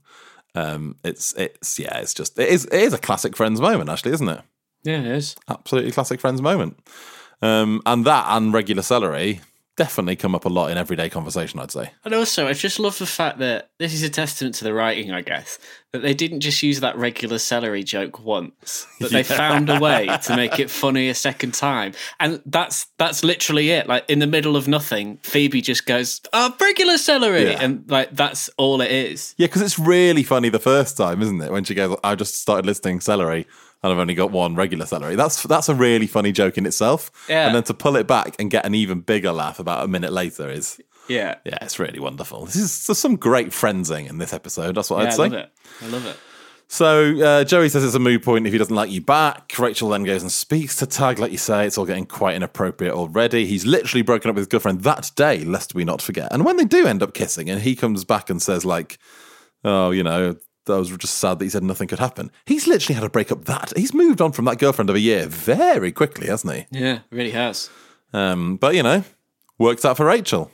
[0.54, 4.12] Um, it's it's yeah, it's just it is it is a classic Friends moment, actually,
[4.14, 4.42] isn't it?
[4.84, 5.36] Yeah, it is.
[5.48, 6.78] Absolutely classic Friends moment.
[7.42, 9.40] Um, and that and regular celery
[9.78, 11.92] definitely come up a lot in everyday conversation, I'd say.
[12.06, 15.12] And also, I just love the fact that this is a testament to the writing,
[15.12, 15.58] I guess,
[15.94, 19.38] that they didn't just use that regular celery joke once, that they Yeah.
[19.38, 21.94] found a way to make it funny a second time.
[22.20, 23.88] And that's that's literally it.
[23.88, 27.60] Like in the middle of nothing, Phoebe just goes, "Oh, regular celery," Yeah.
[27.64, 29.34] and like that's all it is.
[29.38, 31.52] Yeah, because it's really funny the first time, isn't it?
[31.52, 33.48] When she goes, I just started listing celery
[33.84, 35.16] and I've only got one regular celery.
[35.16, 37.12] That's that's a really funny joke in itself.
[37.28, 37.48] Yeah.
[37.48, 40.14] And then to pull it back and get an even bigger laugh about a minute
[40.14, 42.46] later is Yeah, yeah, it's really wonderful.
[42.46, 44.76] This is there's some great friendsing in this episode.
[44.76, 45.24] That's what yeah I'd say.
[45.24, 45.52] I love it.
[45.82, 46.18] I love it.
[46.68, 49.52] So uh, Joey says it's a moo point if he doesn't like you back.
[49.60, 51.68] Rachel then goes and speaks to Tag, like you say.
[51.68, 53.46] It's all getting quite inappropriate already.
[53.46, 56.32] He's literally broken up with his girlfriend that day, lest we not forget.
[56.32, 59.00] And when they do end up kissing, and he comes back and says, like,
[59.66, 62.32] oh, you know, I was just sad that he said nothing could happen.
[62.46, 63.74] He's literally had a breakup that.
[63.76, 66.66] He's moved on from that girlfriend of a year very quickly, hasn't he?
[66.72, 67.70] Yeah, really has.
[68.14, 69.04] Um, but, you know,
[69.58, 70.52] worked out for Rachel.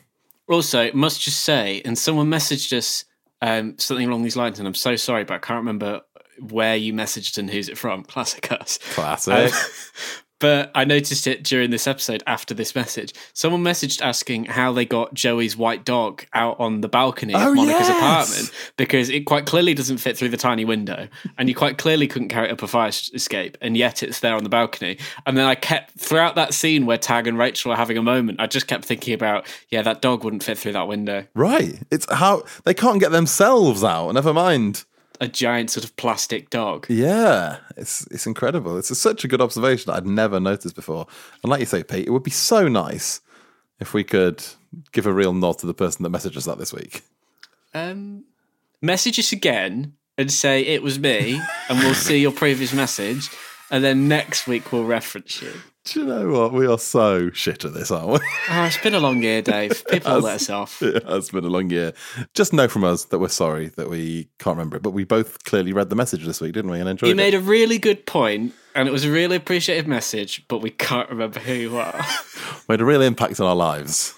[0.47, 3.03] Also, must just say, and someone messaged us
[3.41, 6.01] um, something along these lines, and I'm so sorry, but I can't remember
[6.39, 8.03] where you messaged and who's it from.
[8.05, 8.79] Classic us.
[8.93, 9.53] Classic.
[9.53, 9.59] Um,
[10.39, 13.13] but I noticed it during this episode after this message.
[13.33, 17.55] Someone messaged asking how they got Joey's white dog out on the balcony Oh, of
[17.55, 17.97] Monica's yes.
[17.97, 22.07] apartment because it quite clearly doesn't fit through the tiny window, and you quite clearly
[22.07, 24.97] couldn't carry it up a fire escape, and yet it's there on the balcony.
[25.25, 28.39] And then I kept throughout that scene where Tag and Rachel are having a moment.
[28.39, 31.25] I just kept thinking about, yeah, that dog wouldn't fit through that window.
[31.33, 31.79] Right.
[31.91, 34.83] It's how they can't get themselves out, never mind.
[35.19, 36.85] A giant sort of plastic dog.
[36.89, 38.77] Yeah, it's it's incredible.
[38.77, 41.07] It's such a good observation that I'd never noticed before.
[41.41, 43.21] And like you say, Pete, it would be so nice
[43.79, 44.43] if we could
[44.91, 47.03] give a real nod to the person that messaged us that this week.
[47.73, 48.25] Um,
[48.81, 53.29] message us again and say it was me, and we'll see your previous message,
[53.69, 55.53] and then next week we'll reference you.
[55.93, 56.51] Do you know what?
[56.51, 58.19] We are so shit at this, aren't we?
[58.49, 59.85] Oh, it's been a long year, Dave.
[59.89, 60.81] People has- let us off.
[60.87, 61.93] It has been a long year.
[62.33, 65.43] Just know from us that we're sorry that we can't remember it, but we both
[65.45, 66.79] clearly read the message this week, didn't we?
[66.81, 67.17] And enjoyed You it.
[67.17, 71.09] made a really good point, and it was a really appreciated message, but we can't
[71.09, 72.05] remember who you are.
[72.69, 74.13] made a real impact on our lives,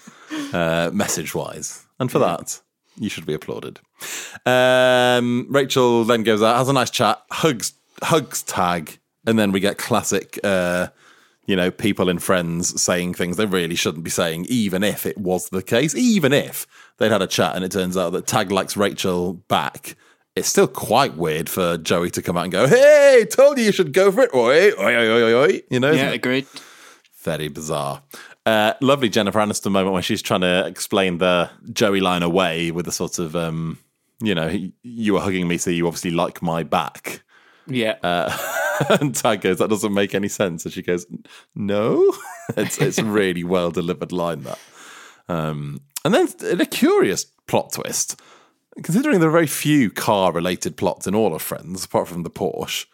[0.52, 1.86] uh, message wise.
[2.00, 2.60] And for that,
[2.96, 3.78] You should be applauded.
[4.44, 9.60] Um, Rachel then goes out, has a nice chat, hugs hugs Tag, and then we
[9.60, 10.88] get classic, uh,
[11.46, 15.18] you know, people and friends saying things they really shouldn't be saying, even if it
[15.18, 16.66] was the case, even if
[16.98, 19.96] they'd had a chat and it turns out that Tag likes Rachel back.
[20.36, 23.72] It's still quite weird for Joey to come out and go, "Hey, told you you
[23.72, 25.62] should go for it." Oi, oi, oi, oi, oi.
[25.70, 26.14] You know, Yeah, it?
[26.14, 26.46] agreed.
[27.22, 28.02] Very bizarre.
[28.46, 32.86] Uh, lovely Jennifer Aniston moment when she's trying to explain the Joey line away with
[32.88, 33.78] a sort of, um,
[34.22, 37.22] you know, you were hugging me, so you obviously like my back.
[37.66, 37.96] Yeah.
[38.02, 38.30] Uh,
[39.00, 40.64] and Tag goes, that doesn't make any sense.
[40.64, 41.06] And she goes,
[41.54, 42.12] no.
[42.56, 44.58] it's it's a really well delivered line that.
[45.28, 48.20] Um, and then in a curious plot twist,
[48.82, 52.30] considering there are very few car related plots in all of Friends, apart from the
[52.30, 52.86] Porsche,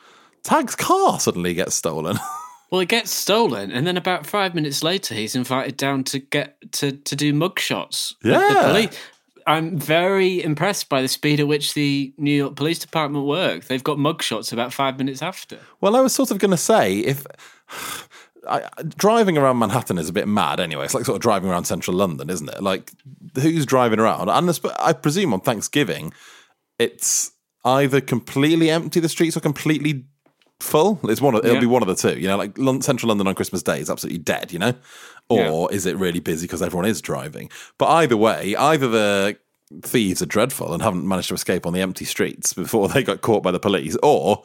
[0.42, 2.18] Tag's car suddenly gets stolen.
[2.68, 6.57] Well, it gets stolen, and then about five minutes later, he's invited down to get
[6.72, 8.14] to to do mugshots.
[8.25, 8.62] with the Yeah.
[8.66, 8.99] police.
[9.46, 13.64] I'm very impressed by the speed at which the New York Police Department work.
[13.64, 15.59] They've got mugshots about five minutes after.
[15.80, 17.26] Well, I was sort of going to say if
[18.48, 20.85] I, driving around Manhattan is a bit mad anyway.
[20.85, 22.62] It's like sort of driving around central London, isn't it?
[22.62, 22.92] Like
[23.35, 24.28] who's driving around?
[24.28, 26.12] And I- presume on Thanksgiving,
[26.78, 27.32] it's
[27.64, 30.04] either completely empty the streets or completely
[30.60, 30.98] full.
[31.04, 31.34] It's one.
[31.34, 31.60] Of, it'll Yeah.
[31.60, 32.18] be one of the two.
[32.18, 34.52] You know, like central London on Christmas Day is absolutely dead.
[34.52, 34.74] You know,
[35.28, 37.50] or is it really busy because everyone is driving?
[37.78, 39.36] But either way, either the
[39.82, 43.20] thieves are dreadful and haven't managed to escape on the empty streets before they got
[43.20, 44.42] caught by the police, or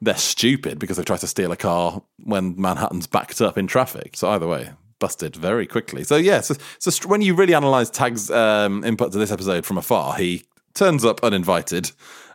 [0.00, 4.16] they're stupid because they tried to steal a car when Manhattan's backed up in traffic.
[4.16, 6.04] So either way, busted very quickly.
[6.04, 9.76] So yeah, so, so when you really analyze Tag's um, input to this episode from
[9.76, 10.44] afar, he
[10.74, 11.90] turns up uninvited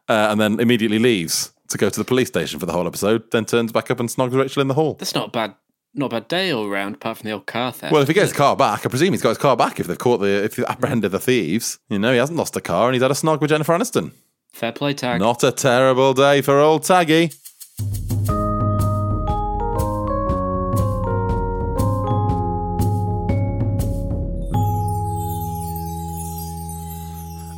[0.09, 3.29] uh, and then immediately leaves to go to the police station for the whole episode.
[3.31, 4.93] Then turns back up and snogs Rachel in the hall.
[4.95, 5.55] That's not a bad,
[5.93, 7.91] not a bad day all round, apart from the old car theft.
[7.91, 9.87] Well, if he gets his car back, I presume he's got his car back if
[9.87, 11.79] they've caught the if they've apprehended the thieves.
[11.89, 14.11] You know, he hasn't lost a car and he's had a snog with Jennifer Aniston.
[14.53, 15.19] fair play tag.
[15.19, 17.33] Not a terrible day for old Taggy.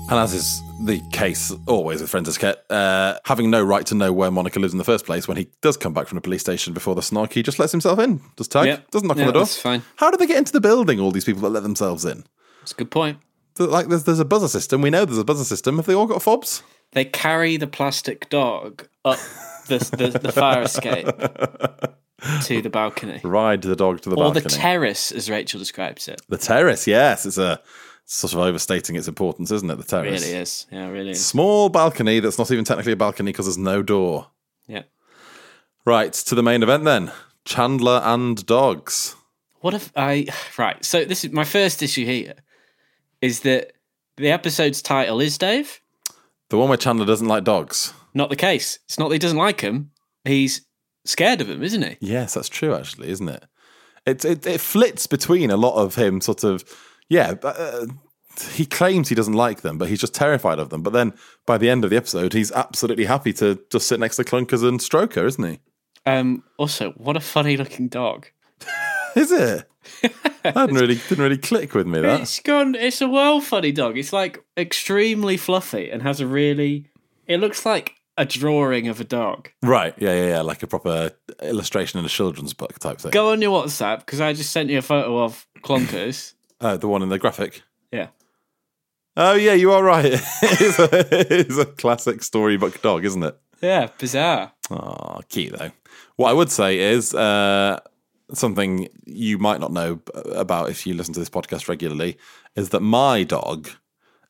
[0.09, 4.11] And as is the case always with Friends Ket, uh, having no right to know
[4.11, 6.41] where Monica lives in the first place, when he does come back from the police
[6.41, 8.21] station before the snark, he just lets himself in.
[8.35, 8.65] Does Tag?
[8.65, 8.79] Yeah.
[8.91, 9.43] Doesn't knock Yeah, on the door.
[9.43, 9.83] that's fine.
[9.97, 12.23] How do they get into the building, all these people that let themselves in?
[12.61, 13.19] That's a good point.
[13.59, 14.81] Like, there's, there's a buzzer system.
[14.81, 15.77] We know there's a buzzer system.
[15.77, 16.61] Have they all got fobs?
[16.93, 19.19] They carry the plastic dog up
[19.67, 21.07] the the, the fire escape
[22.45, 24.45] to the balcony, Ride the dog to the or balcony.
[24.45, 26.21] Or the terrace, as Rachel describes it.
[26.29, 27.25] The terrace, yes.
[27.25, 27.61] It's a
[28.07, 29.75] sort of overstating its importance, isn't it?
[29.75, 30.23] The terrace.
[30.23, 30.65] Really is.
[30.71, 31.23] Yeah, it really is.
[31.23, 34.27] Small balcony that's not even technically a balcony because there's no door.
[34.65, 34.83] Yeah.
[35.85, 37.11] Right, to the main event then.
[37.45, 39.15] Chandler and dogs.
[39.59, 40.83] What if I right?
[40.83, 42.35] So this is my first issue here.
[43.21, 43.73] Is that
[44.15, 45.81] the episode's title is Dave?
[46.49, 47.93] The one where Chandler doesn't like dogs.
[48.13, 48.79] Not the case.
[48.85, 49.91] It's not that he doesn't like him.
[50.23, 50.65] He's
[51.03, 51.97] scared of him, isn't he?
[51.99, 53.45] Yes, that's true, actually, isn't it?
[54.05, 56.63] It it, it flits between a lot of him sort of,
[57.09, 57.85] yeah, uh,
[58.51, 60.83] he claims he doesn't like them, but he's just terrified of them.
[60.83, 61.13] But then
[61.45, 64.67] by the end of the episode, he's absolutely happy to just sit next to Clunkers
[64.67, 65.59] and Stroker, isn't he?
[66.05, 66.43] Um.
[66.57, 68.27] Also, what a funny looking dog.
[69.15, 69.67] Is it?
[70.43, 72.01] that didn't really didn't really click with me.
[72.01, 72.75] That It's gone.
[72.75, 73.97] It's a well funny dog.
[73.97, 76.89] It's like extremely fluffy and has a really.
[77.25, 79.49] It looks like a drawing of a dog.
[79.61, 79.93] right?
[79.97, 83.11] Yeah, yeah, yeah, like a proper illustration in a children's book type thing.
[83.11, 86.33] Go on your WhatsApp because I just sent you a photo of Clonkers.
[86.61, 87.61] Oh, the one in the graphic.
[87.91, 88.07] yeah.
[89.15, 90.05] Oh yeah, you are right.
[90.41, 90.89] it's, a,
[91.33, 93.35] it's a classic storybook dog, isn't it?
[93.61, 93.89] Yeah.
[93.97, 94.51] Bizarre.
[94.69, 95.71] Oh, cute though.
[96.17, 97.79] What I would say is uh,
[98.33, 99.99] something you might not know
[100.35, 102.17] about if you listen to this podcast regularly
[102.55, 103.69] is that my dog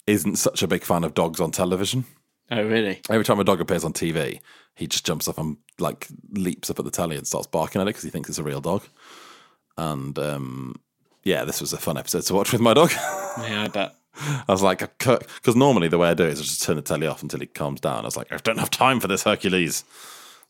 [0.06, 2.06] isn't such a big fan of dogs on television.
[2.50, 3.02] Oh really?
[3.10, 4.40] Every time a dog appears on TV,
[4.76, 7.88] he just jumps up and like leaps up at the telly and starts barking at
[7.88, 8.84] it because he thinks it's a real dog.
[9.78, 10.76] And um,
[11.28, 12.92] yeah, this was a fun episode to watch with my dog.
[13.40, 13.94] Yeah, I bet.
[14.20, 16.82] I was like, because normally the way I do it is I just turn the
[16.82, 18.00] telly off until he calms down.
[18.00, 19.84] I was like, I don't have time for this Hercules.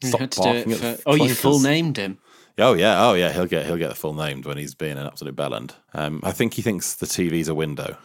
[0.02, 2.18] You Stop had to do barking it at for, oh, you full named him.
[2.58, 5.06] Oh yeah, oh yeah, he'll get he'll get the full named when he's being an
[5.06, 5.74] absolute bellend.
[5.94, 7.98] Um, I think he thinks the TV's a window.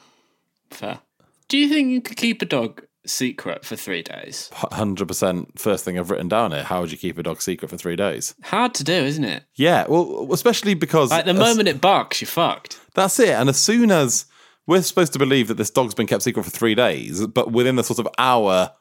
[0.70, 0.98] Fair.
[1.46, 4.50] Do you think you could keep a dog secret for three days?
[4.52, 5.58] Hundred percent.
[5.58, 6.62] First thing I've written down here.
[6.62, 8.34] How would you keep a dog secret for three days?
[8.44, 9.44] Hard to do, isn't it?
[9.54, 12.80] Yeah, well, especially because Like the as- moment it barks, you're fucked.
[12.94, 13.30] that's it.
[13.30, 14.26] And as soon as
[14.66, 17.76] we're supposed to believe that this dog's been kept secret for three days, but within
[17.76, 18.72] the sort of hour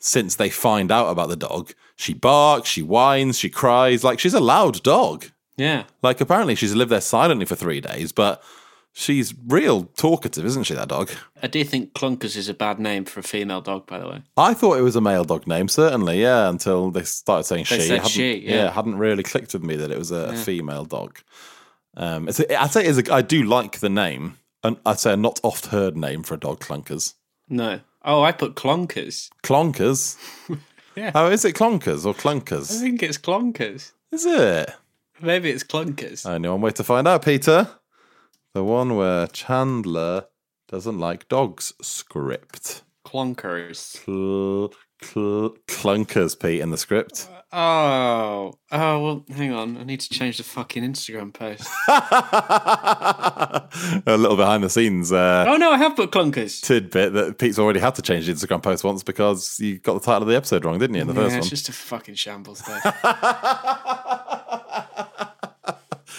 [0.00, 4.04] since they find out about the dog, she barks, she whines, she cries.
[4.04, 5.26] Like she's a loud dog.
[5.56, 5.84] Yeah.
[6.02, 8.40] Like apparently she's lived there silently for three days, but
[9.00, 10.74] She's real talkative, isn't she?
[10.74, 11.08] That dog.
[11.40, 14.22] I do think Clunkers is a bad name for a female dog, by the way.
[14.36, 17.78] I thought it was a male dog name, certainly, yeah, until they started saying They
[17.78, 17.86] she.
[17.86, 18.66] said she, yeah.
[18.66, 20.42] it hadn't really clicked with me that it was a, a Yeah.
[20.42, 21.20] female dog.
[21.96, 25.12] Um, it's a, I'd say it's a, I do like the name, and I'd say
[25.12, 27.14] a not oft heard name for a dog, Clunkers.
[27.48, 27.78] No.
[28.04, 29.30] Oh, I put Clonkers.
[29.44, 30.16] Clonkers?
[30.96, 31.12] Yeah.
[31.14, 32.76] Oh, is it Clonkers or Clunkers?
[32.76, 33.92] I think it's Clonkers.
[34.10, 34.68] Is it?
[35.20, 36.26] Maybe it's Clunkers.
[36.28, 37.68] Only one way to find out, Peter.
[38.54, 40.24] The one where Chandler
[40.68, 42.82] doesn't like dogs script.
[43.06, 43.76] Clonkers.
[44.04, 44.72] Cl-
[45.02, 47.28] cl- clunkers, Pete, in the script.
[47.50, 48.52] Oh.
[48.70, 49.78] Oh, well, hang on.
[49.78, 51.66] I need to change the fucking Instagram post.
[54.06, 56.60] a little behind the scenes uh, oh, no, I have put Clunkers.
[56.60, 60.00] tidbit that Pete's already had to change the Instagram post once because you got the
[60.00, 61.50] title of the episode wrong, didn't you, in the yeah, first it's one?
[61.50, 62.80] just a fucking shambles there.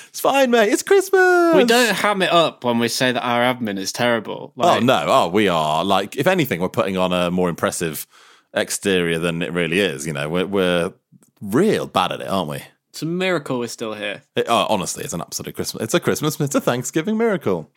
[0.09, 0.71] It's fine, mate.
[0.71, 1.55] It's Christmas.
[1.55, 4.53] we don't ham it up when we say that our admin is terrible.
[4.57, 5.05] oh no!
[5.07, 8.05] Oh, we are like, if anything, we're putting on a more impressive
[8.53, 10.05] exterior than it really is.
[10.05, 10.93] You know, we're we're
[11.41, 12.63] real bad at it, aren't we?
[12.89, 14.23] It's a miracle we're still here.
[14.35, 15.83] It, oh, honestly, it's an absolute Christmas.
[15.83, 16.39] It's a Christmas.
[16.39, 17.71] It's a Thanksgiving miracle.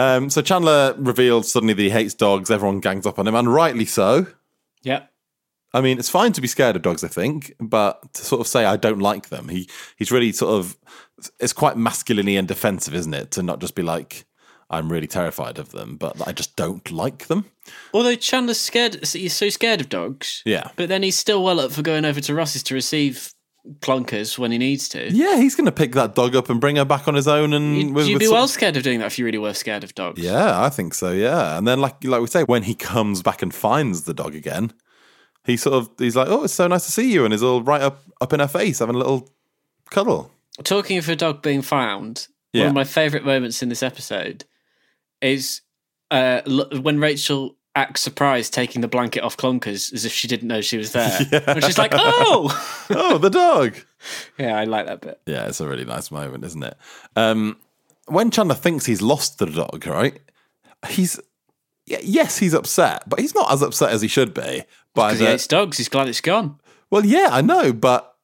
[0.00, 2.50] Um, so Chandler revealed suddenly that he hates dogs.
[2.50, 4.26] Everyone gangs up on him, and rightly so.
[4.82, 5.08] Yep.
[5.72, 8.46] I mean, it's fine to be scared of dogs, I think, but to sort of
[8.46, 10.76] say I don't like them, he he's really sort of
[11.40, 13.30] it's quite masculinely and defensive, isn't it?
[13.32, 14.26] To not just be like
[14.68, 17.46] I'm really terrified of them, but I just don't like them.
[17.94, 20.42] Although Chandler's scared, he's so scared of dogs.
[20.44, 20.70] Yeah.
[20.76, 23.32] But then he's still well up for going over to Ross's to receive
[23.80, 25.10] clunkers when he needs to.
[25.12, 27.52] Yeah, he's going to pick that dog up and bring her back on his own.
[27.52, 29.54] And You'd, with- you'd be well of- scared of doing that if you really were
[29.54, 30.20] scared of dogs.
[30.20, 31.12] Yeah, I think so.
[31.12, 34.34] Yeah, and then like like we say, when he comes back and finds the dog
[34.34, 34.72] again,
[35.44, 37.62] he sort of he's like, "Oh, it's so nice to see you," and is all
[37.62, 39.28] right up up in her face, having a little
[39.90, 40.30] cuddle.
[40.64, 44.44] Talking of a dog being found, one of my favourite moments in this episode
[45.20, 45.60] is
[46.10, 46.40] uh,
[46.80, 50.78] when Rachel acts surprised taking the blanket off Clunkers as if she didn't know she
[50.78, 51.18] was there.
[51.46, 52.86] And she's like, oh!
[52.90, 53.76] oh, the dog.
[54.38, 55.20] Yeah, I like that bit.
[55.26, 56.76] Yeah, it's a really nice moment, isn't it?
[57.16, 57.56] Um,
[58.06, 60.20] when Chandler thinks he's lost the dog, right?
[60.88, 61.18] He's
[61.86, 64.62] yes, he's upset, but he's not as upset as he should be.
[64.94, 65.78] By Because he hates dogs.
[65.78, 66.60] He's glad it's gone.
[66.88, 68.14] well, yeah, I know, but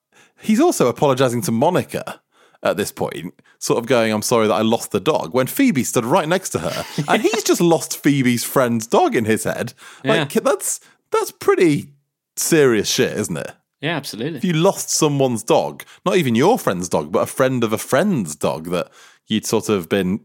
[0.41, 2.22] he's also apologizing to Monica
[2.63, 5.85] at this point, sort of going, "I'm sorry that I lost the dog." When Phoebe
[5.85, 9.75] stood right next to her, and he's just lost Phoebe's friend's dog in his head.
[10.05, 11.93] Like that's that's pretty
[12.37, 13.53] serious shit, isn't it?
[13.81, 14.39] Yeah, absolutely.
[14.39, 17.79] If you lost someone's dog, not even your friend's dog, but a friend of a
[17.79, 18.91] friend's dog that
[19.27, 20.21] you'd sort of been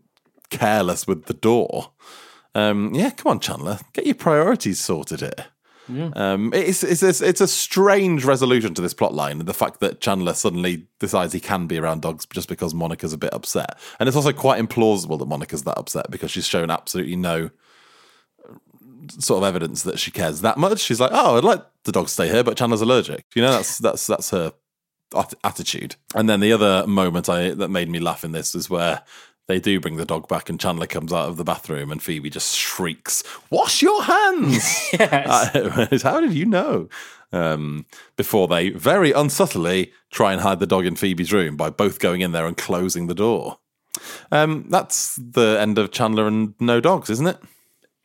[0.52, 1.92] careless with the door.
[2.54, 5.48] Um, yeah, come on, Chandler, get your priorities sorted here.
[5.90, 6.10] Yeah.
[6.16, 10.02] Um, it's, it's, it's, it's a strange resolution to this plot line, the fact that
[10.02, 13.78] Chandler suddenly decides he can be around dogs just because Monica's a bit upset.
[14.00, 17.50] And it's also quite implausible that Monica's that upset because she's shown absolutely no
[19.20, 20.80] sort of evidence that she cares that much.
[20.80, 23.52] She's like, "Oh, I'd like the dog to stay here, but Chandler's allergic." You know,
[23.52, 24.54] that's that's that's her
[25.44, 25.96] attitude.
[26.16, 29.04] And then the other moment I that made me laugh in this is where
[29.48, 32.30] they do bring the dog back, and Chandler comes out of the bathroom, and Phoebe
[32.30, 36.02] just shrieks, "Wash your hands!" yes.
[36.04, 36.90] How did you know?
[37.34, 37.86] Um,
[38.16, 42.22] before they very unsubtly try and hide the dog in Phoebe's room by both going
[42.22, 43.60] in there and closing the door.
[44.32, 47.38] Um, that's the end of Chandler and no dogs, isn't it?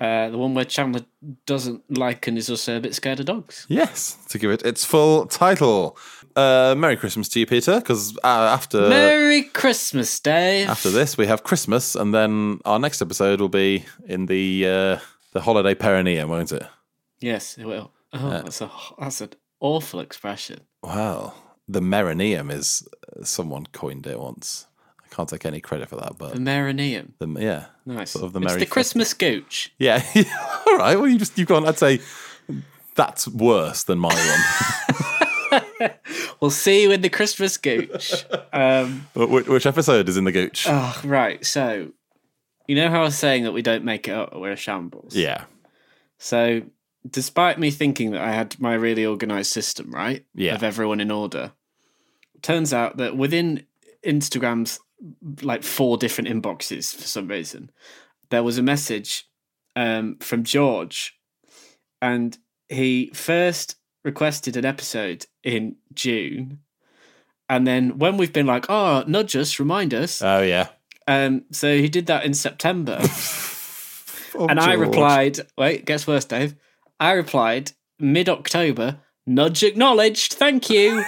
[0.00, 1.02] Uh, the one where Chandler
[1.46, 3.66] doesn't like and is also a bit scared of dogs.
[3.68, 5.96] Yes, to give it its full title.
[6.36, 10.68] Uh, Merry Christmas to you, Peter, because uh, after Merry Christmas, Dave.
[10.68, 14.98] after this we have Christmas, and then our next episode will be in the uh,
[15.32, 16.64] the holiday perineum, won't it?
[17.20, 17.92] Yes, it will.
[18.12, 19.30] Oh, that's a that's an
[19.60, 20.60] awful expression.
[20.82, 21.34] Well,
[21.68, 22.86] the Merineum is
[23.18, 24.66] uh, someone coined it once.
[25.04, 27.12] I can't take any credit for that, but The Merineum.
[27.18, 28.10] the, yeah, Nice.
[28.12, 29.72] sort of the it's the Christmas gooch.
[29.78, 30.02] Yeah,
[30.66, 30.96] all right.
[30.96, 31.66] Well, you just you've gone.
[31.66, 32.00] I'd say
[32.94, 34.98] that's worse than my one.
[36.40, 38.24] We'll see you in the Christmas gooch.
[38.52, 40.66] Um, which, which episode is in the gooch?
[40.68, 41.44] oh, right.
[41.44, 41.92] So,
[42.66, 45.14] you know how I was saying that we don't make it up, we're a shambles.
[45.14, 45.44] yeah,
[46.18, 46.62] So,
[47.08, 50.24] despite me thinking that I had my really organized system, right?
[50.34, 50.54] Yeah.
[50.54, 51.52] Of everyone in order,
[52.42, 53.66] turns out that within
[54.04, 54.80] Instagram's
[55.42, 57.70] like four different inboxes for some reason,
[58.30, 59.28] there was a message
[59.76, 61.18] um, from George,
[62.00, 62.36] and
[62.68, 66.60] he first requested an episode in June.
[67.48, 70.22] And then when we've been like, oh, nudge us, remind us.
[70.22, 70.68] Oh yeah.
[71.06, 73.00] Um, so he did that in September.
[74.34, 74.88] Oh, and I George.
[74.88, 76.54] replied, wait, guess worse, Dave.
[76.98, 81.04] I replied mid October, nudge acknowledged, thank you.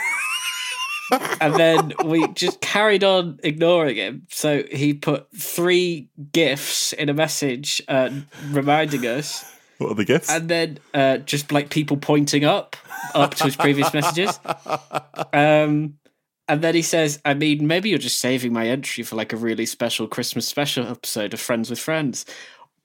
[1.40, 4.26] and then we just carried on ignoring him.
[4.30, 8.10] So he put three gifts in a message uh,
[8.50, 9.44] reminding us.
[9.78, 10.30] What are the gifts?
[10.30, 12.76] And then uh, just like people pointing up,
[13.14, 14.38] up to his previous messages.
[15.32, 15.98] Um,
[16.46, 19.36] and then he says, I mean, maybe you're just saving my entry for like a
[19.36, 22.26] really special Christmas special episode of Friends with Friends.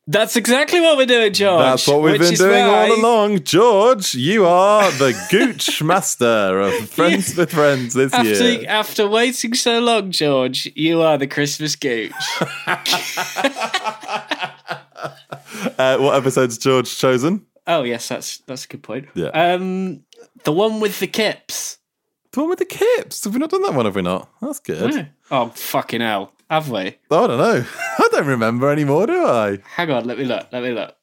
[0.07, 1.61] That's exactly what we're doing, George.
[1.61, 3.43] That's what we've been doing all along.
[3.43, 8.65] George, you are the gooch master of Friends with Friends this After, year.
[8.67, 12.11] after waiting so long, George, you are the Christmas gooch.
[15.77, 17.45] Uh, what episode's George chosen?
[17.69, 19.07] Oh yes, that's that's a good point.
[19.13, 19.27] Yeah.
[19.29, 20.01] Um,
[20.43, 21.77] the one with the kips.
[22.33, 23.23] The one with the kips.
[23.23, 24.29] Have we not done that one, have we not?
[24.41, 24.93] That's good.
[24.93, 25.05] Yeah.
[25.31, 26.97] Oh fucking hell, have we?
[27.09, 27.65] Oh, I don't know.
[27.99, 29.59] I don't remember anymore, do I?
[29.75, 30.47] Hang on, let me look.
[30.51, 30.95] Let me look.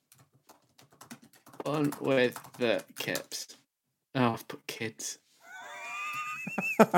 [1.64, 3.56] One with the kips.
[4.14, 5.18] Oh, I've put kids.
[6.78, 6.94] What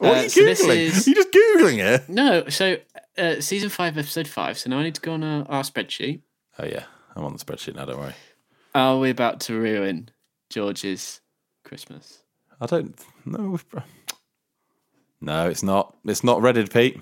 [0.00, 0.76] Uh, are you so Googling?
[0.76, 2.08] is- Are you just Googling it?
[2.08, 2.78] No, so
[3.18, 4.58] uh, season five, episode five.
[4.58, 6.22] So now I need to go on our, our spreadsheet.
[6.58, 6.84] Oh, yeah.
[7.14, 8.14] I'm on the spreadsheet now, don't worry.
[8.74, 10.10] Are we about to ruin
[10.48, 11.20] George's
[11.64, 12.18] Christmas?
[12.60, 13.58] I don't know.
[15.20, 15.96] No, it's not.
[16.04, 17.00] It's not redded, Pete.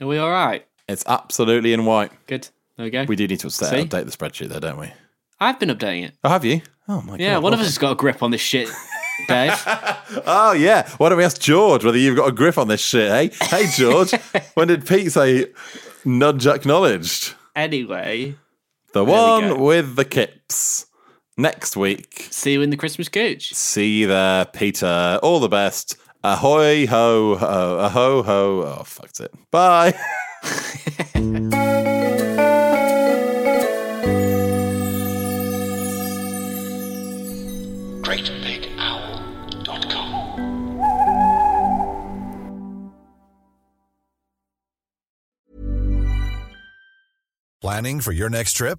[0.00, 0.66] Are we all right?
[0.88, 2.10] It's absolutely in white.
[2.26, 2.48] Good.
[2.76, 3.04] There we go.
[3.04, 4.92] We do need to update, update the spreadsheet, though, don't we?
[5.40, 6.14] I've been updating it.
[6.24, 6.62] Oh, have you?
[6.88, 7.18] Oh, my yeah, God.
[7.18, 8.68] Yeah, one of us has got a grip on this shit,
[9.28, 9.52] Dave.
[10.26, 10.88] Oh yeah.
[10.98, 13.28] Why don't we ask George whether you've got a grip on this shit, eh?
[13.46, 14.12] Hey George,
[14.54, 15.46] when did Pete say
[16.04, 17.34] nudge acknowledged?
[17.56, 18.34] anyway,
[18.92, 20.86] The one with the kips.
[21.36, 22.28] Next week.
[22.30, 23.52] see you in the Christmas gooch.
[23.54, 25.18] See you there, Peter.
[25.22, 25.96] All the best.
[26.22, 28.62] Ahoy ho ho aho ho.
[28.78, 29.32] Oh fucked it.
[29.50, 29.94] Bye.
[39.64, 41.24] GreatBigOwl.com.
[47.60, 48.78] Planning for your next trip?